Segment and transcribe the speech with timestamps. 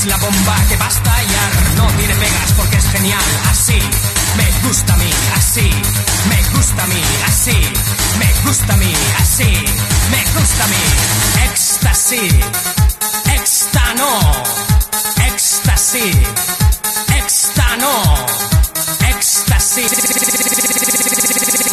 [0.00, 1.50] es la bomba que va a estallar.
[1.76, 3.24] No tiene pegas porque es genial.
[3.50, 3.78] Así
[4.36, 5.70] me gusta a mí, así
[6.28, 7.58] me gusta a mí, así
[8.18, 9.50] me gusta a mí, así
[10.10, 10.84] me gusta a mí.
[11.44, 12.34] Éxtasis,
[13.34, 14.20] éxtano,
[15.26, 16.16] éxtasis,
[17.18, 17.92] éxtano,
[19.08, 19.90] éxtasis.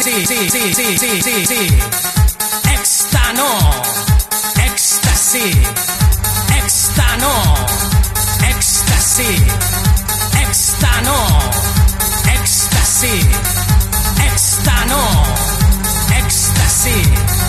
[0.04, 1.78] Sí, sí, sí, sí, sí, sí, sí.
[2.74, 3.48] Éxtano,
[4.66, 5.56] éxtasis,
[6.64, 7.77] éxtano
[9.18, 9.42] éxtasis,
[10.42, 11.18] éxtano,
[12.34, 13.26] éxtasis,
[14.26, 15.02] éxtano,
[16.18, 17.48] éxtasis.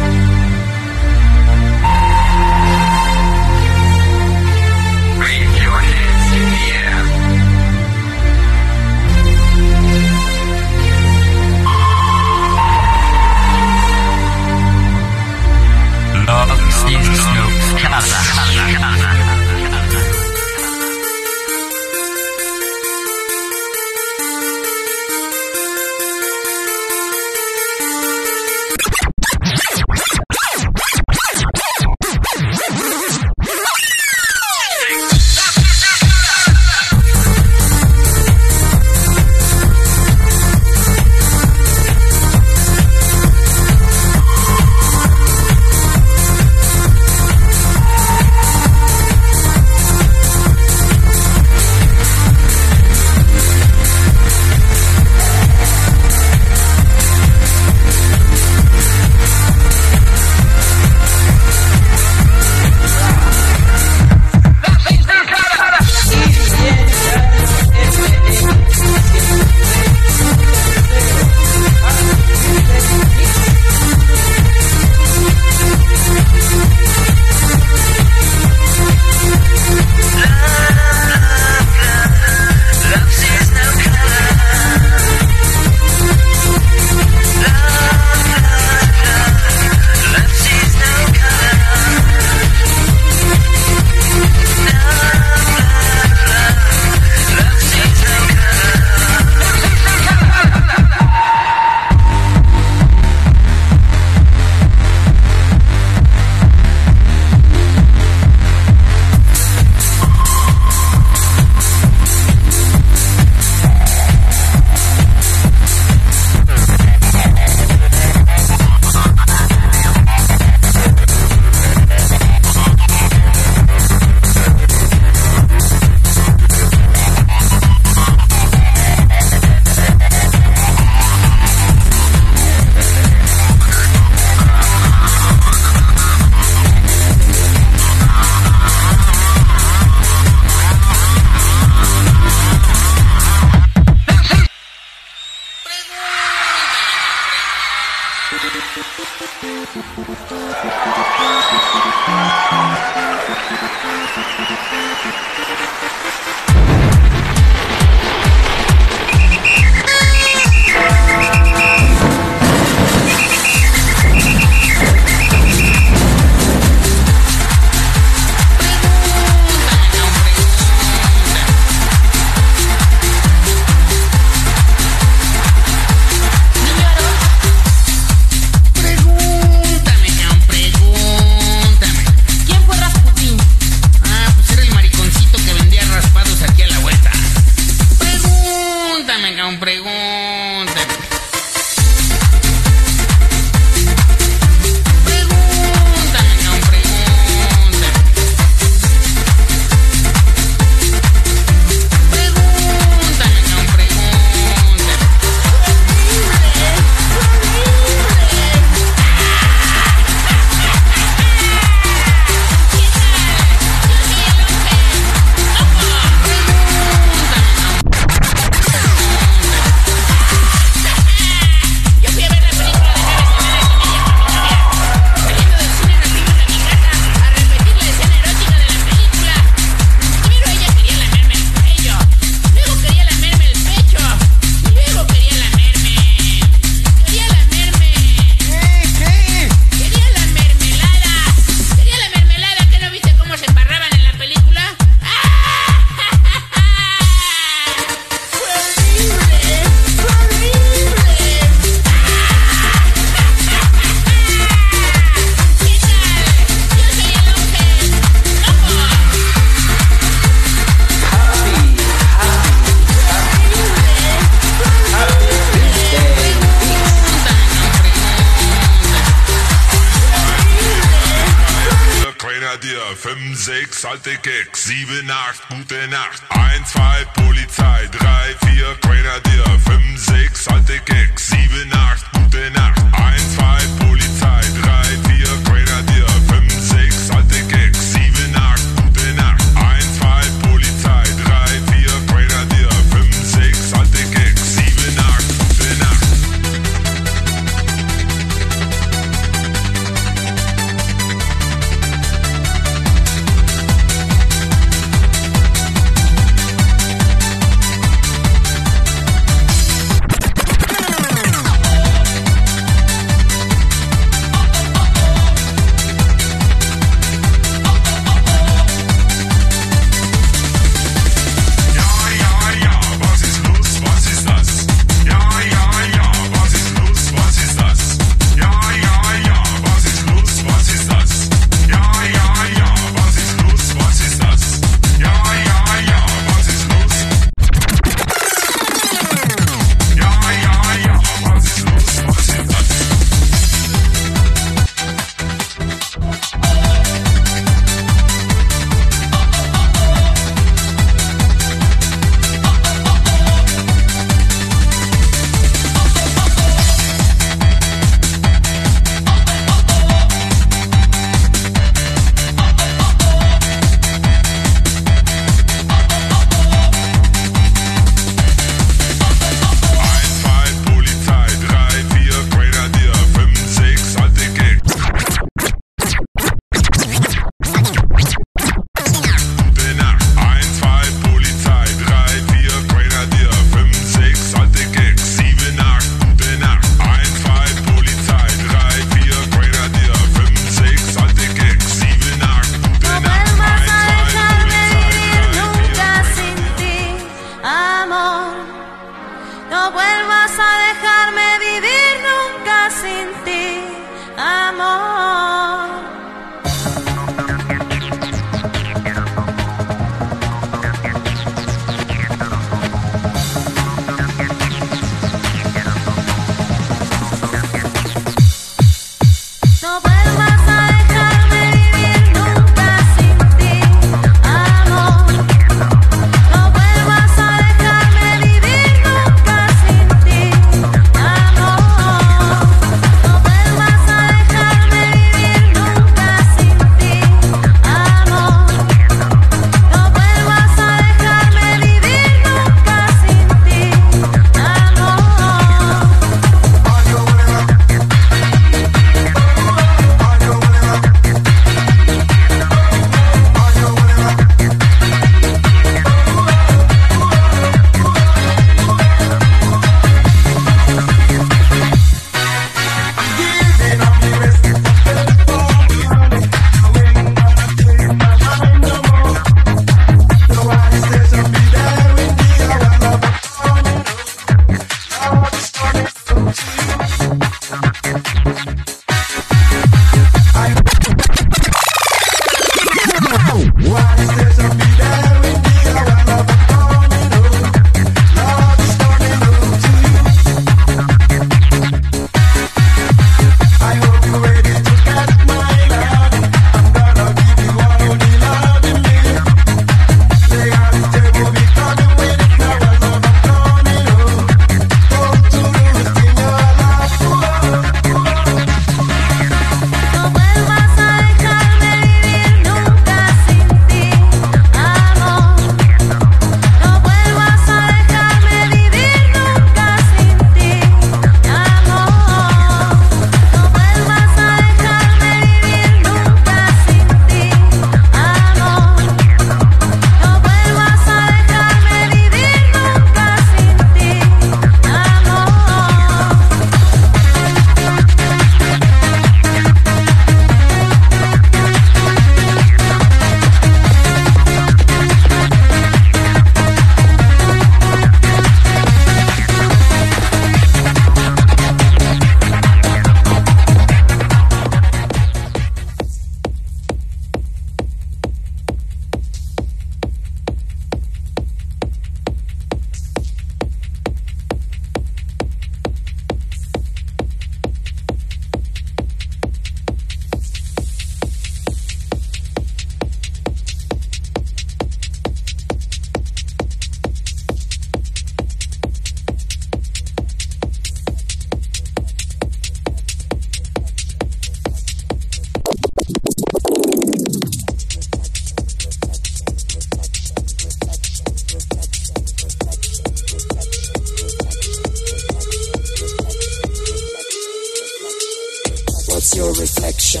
[599.34, 600.00] reflection?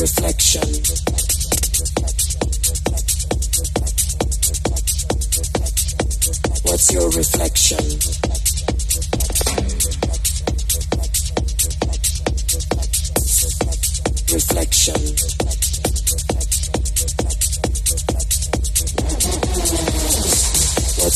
[0.00, 0.68] Reflection.
[6.64, 8.11] What's your reflection?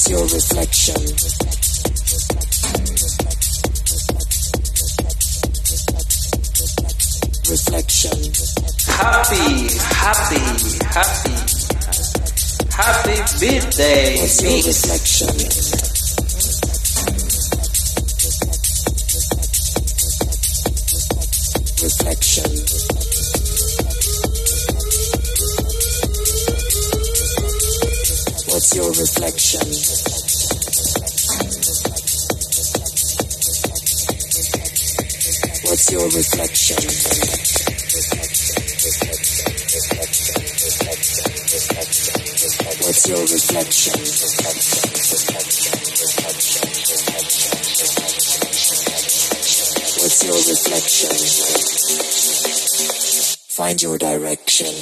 [0.08, 0.94] Your reflection?
[7.50, 8.16] Reflection.
[8.86, 10.38] Happy, happy,
[10.86, 11.34] happy,
[12.70, 15.55] happy birthday, your reflection?
[43.08, 44.00] Your reflection?
[50.02, 51.10] What's your reflection?
[53.48, 54.74] Find your direction.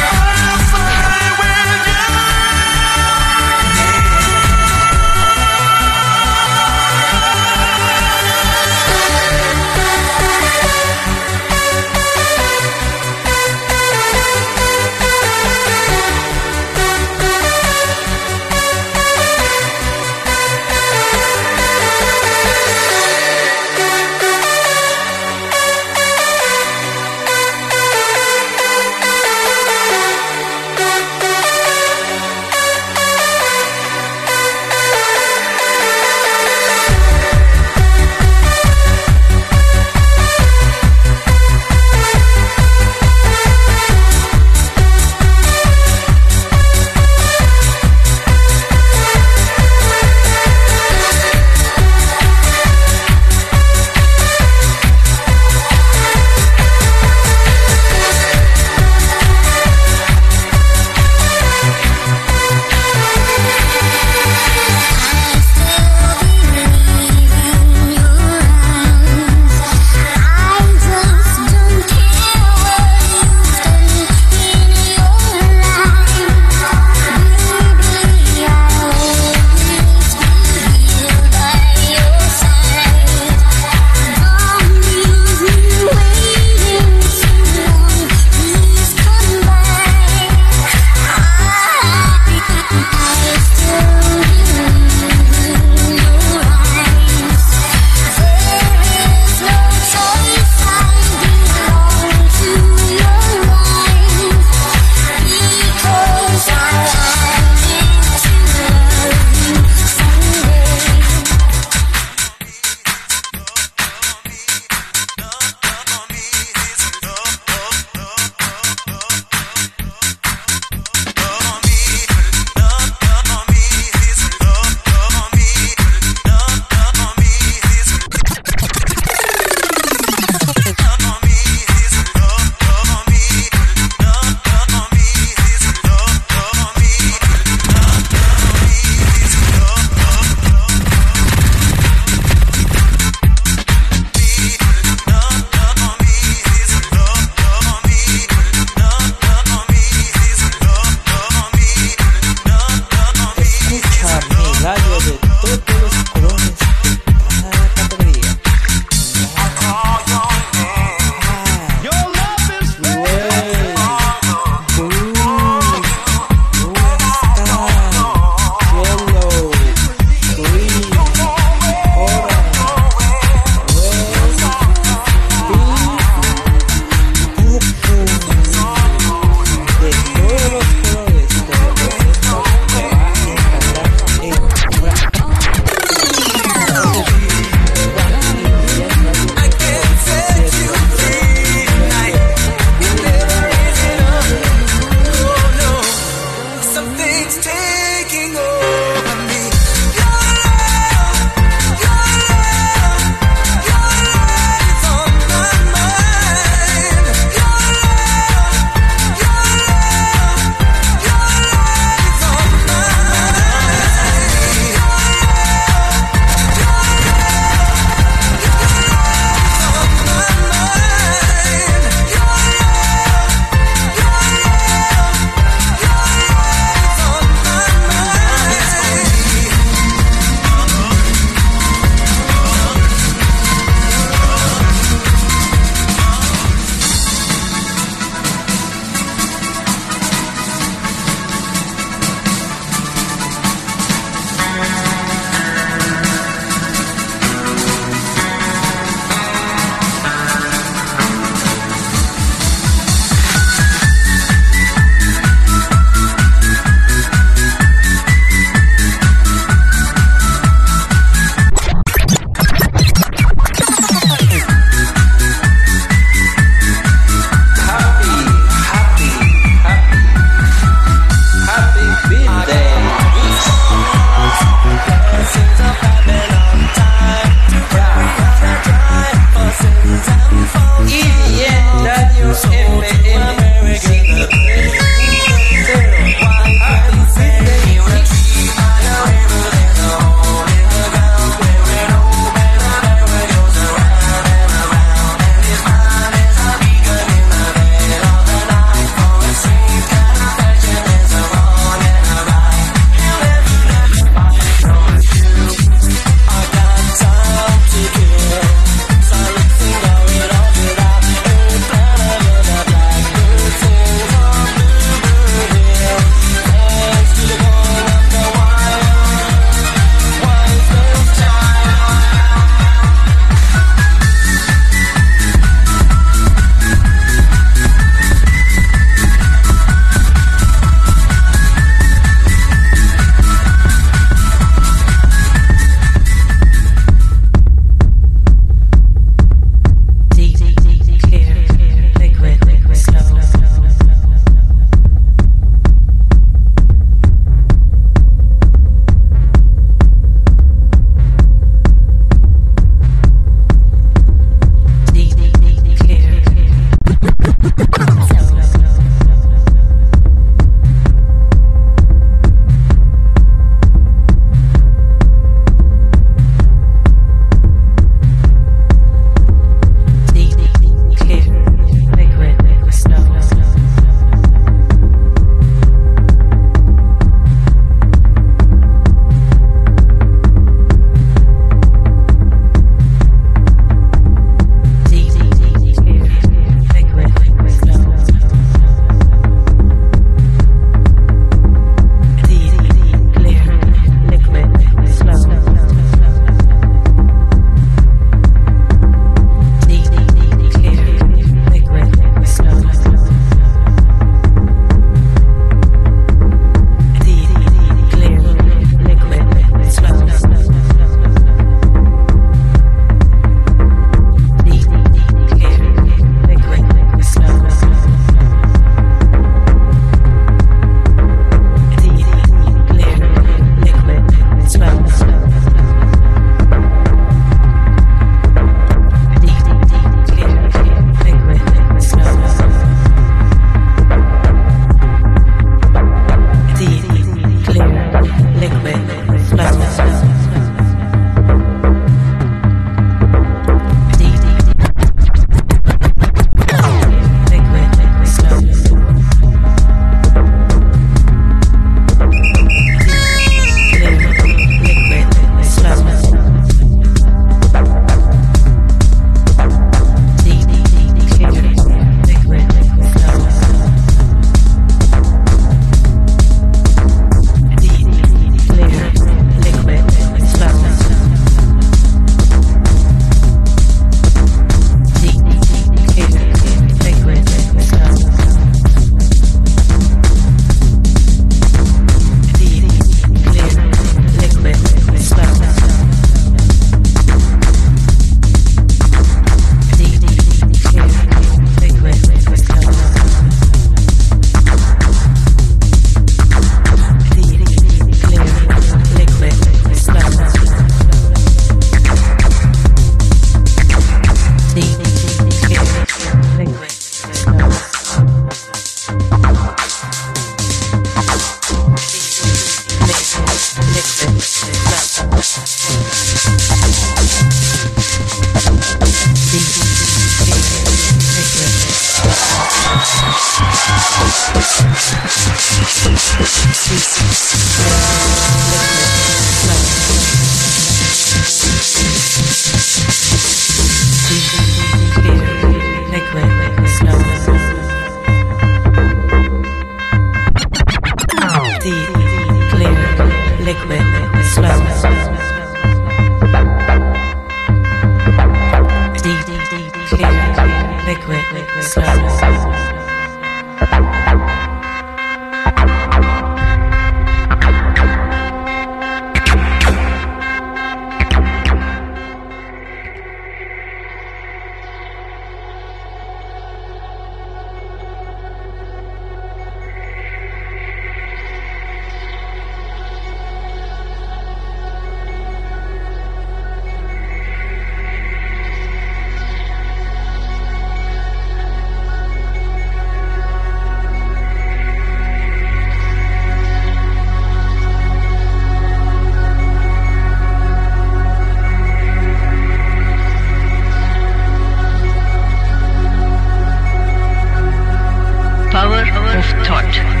[599.13, 600.00] of thought.